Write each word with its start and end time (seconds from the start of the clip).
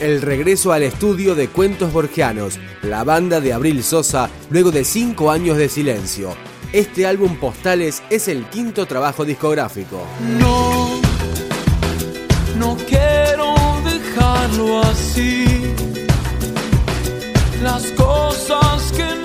El 0.00 0.22
regreso 0.22 0.72
al 0.72 0.82
estudio 0.82 1.34
de 1.34 1.48
Cuentos 1.48 1.92
Borgianos, 1.92 2.58
la 2.82 3.04
banda 3.04 3.40
de 3.40 3.52
Abril 3.52 3.84
Sosa, 3.84 4.30
luego 4.48 4.70
de 4.70 4.84
cinco 4.84 5.30
años 5.30 5.58
de 5.58 5.68
silencio. 5.68 6.34
Este 6.72 7.06
álbum 7.06 7.36
Postales 7.36 8.02
es 8.10 8.28
el 8.28 8.44
quinto 8.46 8.86
trabajo 8.86 9.24
discográfico. 9.24 10.06
No, 10.38 11.00
no 12.56 12.76
quiero 12.88 13.54
dejarlo 13.84 14.80
así. 14.80 15.44
Las 17.62 17.84
cosas 17.92 18.92
que 18.92 19.19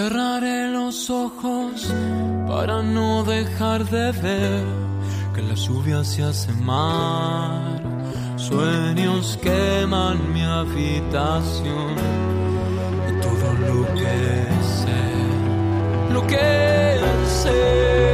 Cerraré 0.00 0.68
los 0.68 1.10
ojos 1.10 1.92
para 2.48 2.82
no 2.82 3.22
dejar 3.22 3.84
de 3.84 4.12
ver 4.12 4.64
que 5.34 5.42
la 5.42 5.52
lluvia 5.54 6.02
se 6.02 6.22
hace 6.22 6.50
mar. 6.54 7.82
Sueños 8.36 9.38
queman 9.42 10.32
mi 10.32 10.42
habitación 10.42 11.96
y 13.08 13.20
todo 13.20 13.48
lo 13.66 13.94
que 13.94 14.46
sé, 14.78 15.02
lo 16.14 16.26
que 16.26 16.98
sé. 17.42 18.09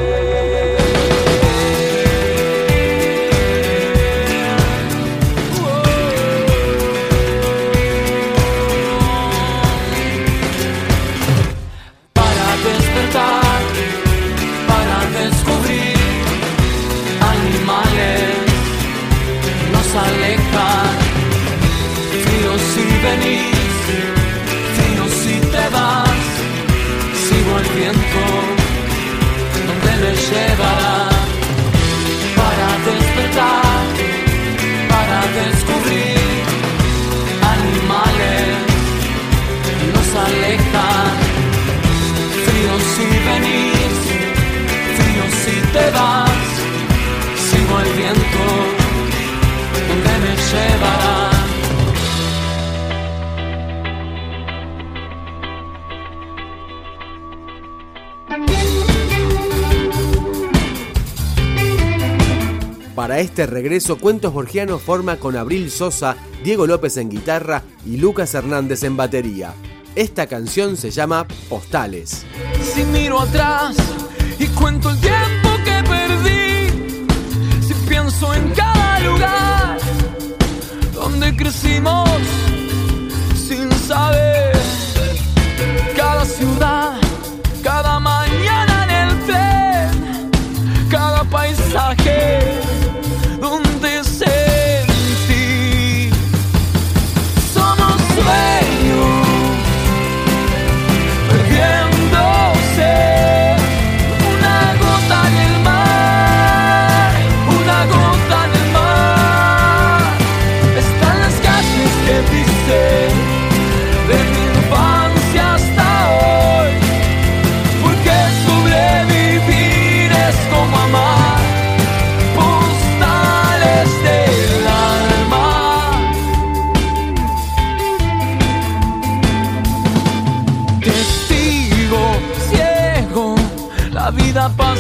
Para 63.07 63.21
este 63.21 63.47
regreso, 63.47 63.99
Cuentos 63.99 64.33
Borgianos 64.33 64.83
forma 64.83 65.19
con 65.19 65.37
Abril 65.37 65.71
Sosa, 65.71 66.17
Diego 66.43 66.67
López 66.67 66.97
en 66.97 67.09
guitarra 67.09 67.63
y 67.87 67.99
Lucas 67.99 68.35
Hernández 68.35 68.83
en 68.83 68.97
batería. 68.97 69.55
Esta 69.95 70.27
canción 70.27 70.77
se 70.77 70.91
llama 70.91 71.25
Postales. 71.49 72.27
Si 72.75 72.83
miro 72.83 73.21
atrás 73.21 73.77
y 74.41 74.49
cuento 74.49 74.91
el 74.91 74.99
tiempo 74.99 75.51
que 75.65 75.85
perdí, 75.89 77.05
si 77.65 77.75
pienso 77.89 78.35
en 78.35 78.51
cada 78.51 78.99
lugar 78.99 79.79
donde 80.93 81.37
crecimos 81.37 82.11
sin 83.37 83.71
saber, 83.87 84.53
cada 85.97 86.25
ciudad, 86.25 86.99
cada 87.63 88.01
mañana 88.01 88.66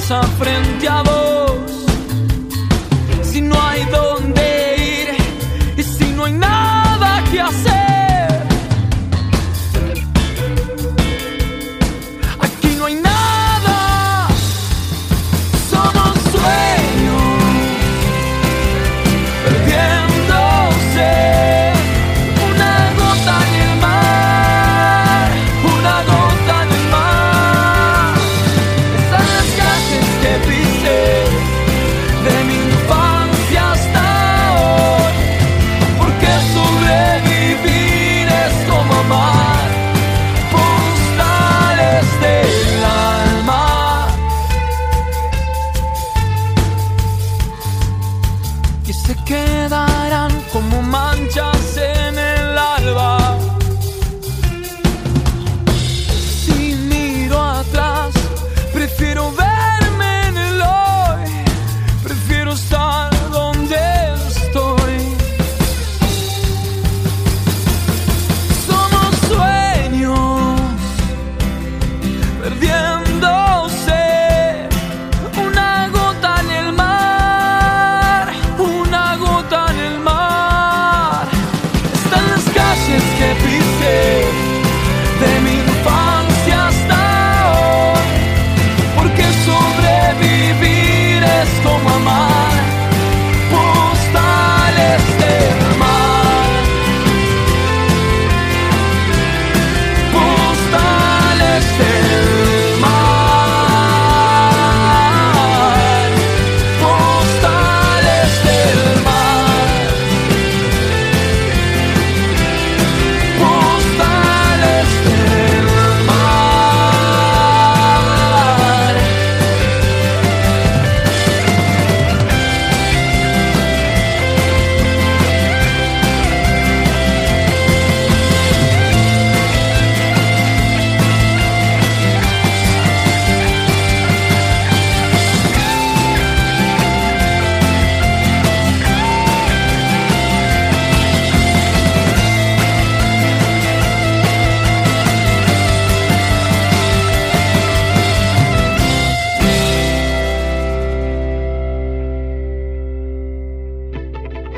sonrisa 0.07 0.23
frente 0.39 0.87
a 0.87 1.06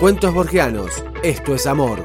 Cuentos 0.08 0.32
borgianos, 0.32 1.05
esto 1.22 1.55
es 1.55 1.66
amor. 1.66 2.02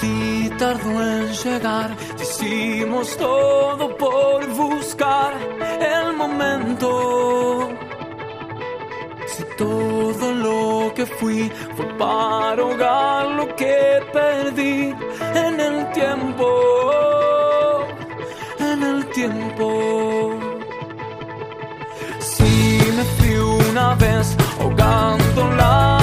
Si 0.00 0.50
tardó 0.58 1.02
en 1.02 1.30
llegar, 1.34 1.94
hicimos 2.18 3.14
todo 3.18 3.94
por 3.98 4.46
buscar 4.54 5.34
el 5.78 6.16
momento. 6.16 7.68
Si 9.26 9.44
todo 9.58 10.32
lo 10.32 10.94
que 10.94 11.04
fui 11.04 11.52
fue 11.76 11.84
para 11.98 12.62
ahogar 12.62 13.26
lo 13.26 13.54
que 13.54 14.02
perdí 14.14 14.94
en 15.34 15.60
el 15.60 15.92
tiempo, 15.92 16.48
en 18.60 18.82
el 18.82 19.06
tiempo. 19.10 20.38
Si 22.18 22.80
me 22.96 23.04
fui 23.18 23.34
una 23.34 23.94
vez 23.96 24.38
ahogando 24.58 25.52
la 25.54 26.01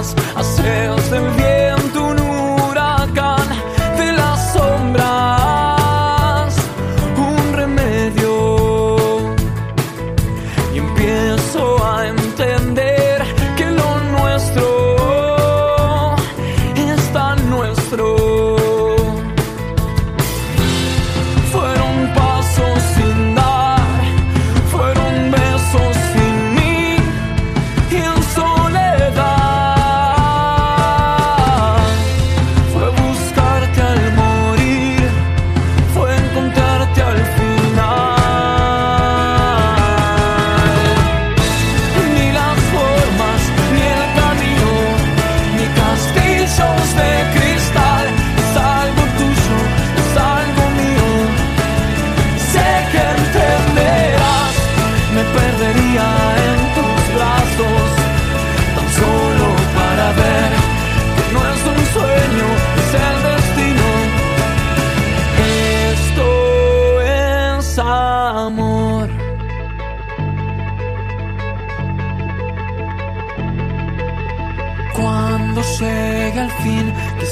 nós 0.00 0.14
a 0.34 0.42
seus 0.42 1.08
devidos. 1.10 1.39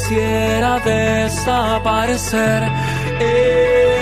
quisiera 0.09 0.81
desaparecer. 0.81 2.62
Eh. 3.21 3.98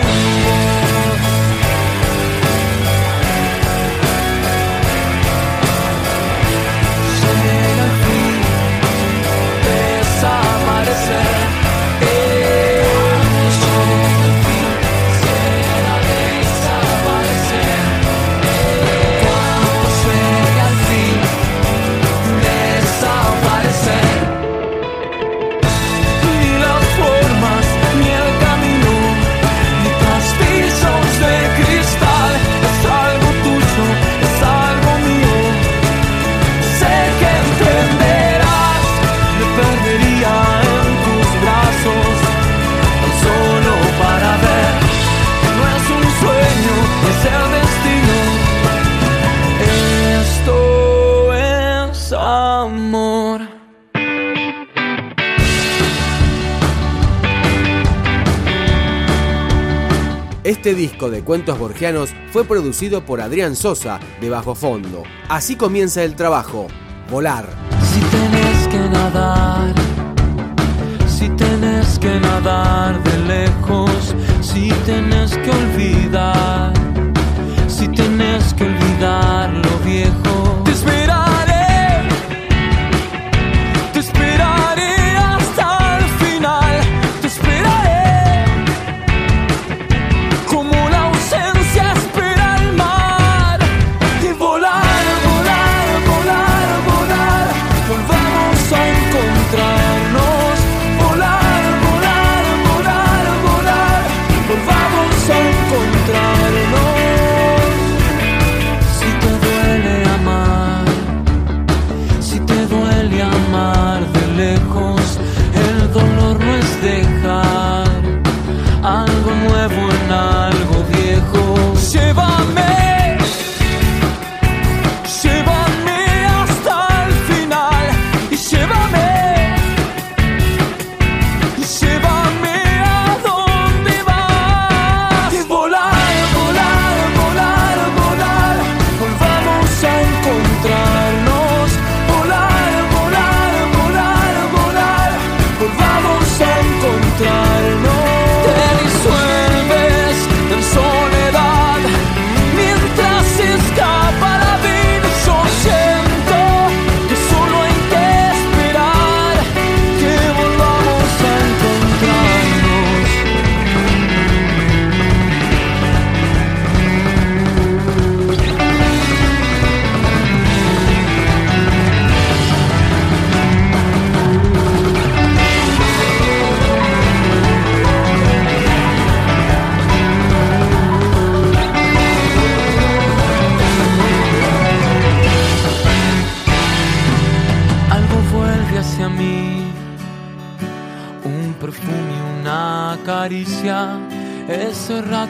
Este 60.46 60.76
disco 60.76 61.10
de 61.10 61.24
cuentos 61.24 61.58
borgianos 61.58 62.14
fue 62.30 62.44
producido 62.44 63.04
por 63.04 63.20
Adrián 63.20 63.56
Sosa 63.56 63.98
de 64.20 64.30
Bajo 64.30 64.54
Fondo. 64.54 65.02
Así 65.28 65.56
comienza 65.56 66.04
el 66.04 66.14
trabajo, 66.14 66.68
volar. 67.10 67.48
Si 67.82 67.98
tenés 67.98 68.68
que 68.68 68.78
nadar, 68.78 69.74
si 71.08 71.28
tenés 71.30 71.98
que 71.98 72.20
nadar 72.20 73.02
de 73.02 73.18
lejos, 73.24 74.14
si 74.40 74.68
tenés 74.86 75.36
que 75.36 75.50
olvidar, 75.50 76.72
si 77.66 77.88
tenés 77.88 78.54
que 78.54 78.62
olvidar. 78.66 79.05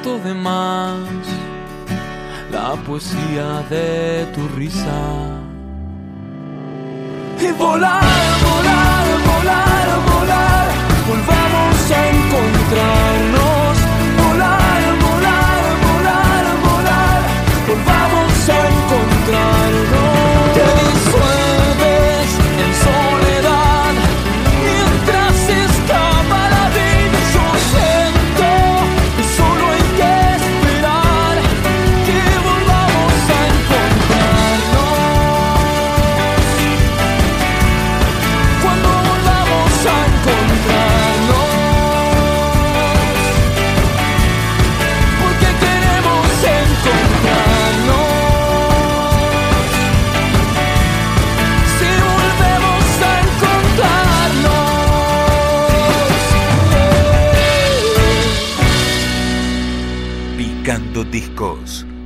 tanto 0.07 0.19
de 0.29 0.35
más 0.35 0.99
la 2.53 2.75
poesía 2.87 3.65
de 3.69 4.27
tu 4.35 4.47
risa. 4.57 4.99
Y 7.41 7.53
volar. 7.53 8.36